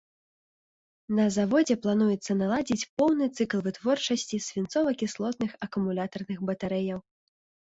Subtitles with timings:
[1.17, 6.99] На заводзе плануецца наладзіць поўны цыкл вытворчасці свінцова-кіслотных акумулятарных батарэяў.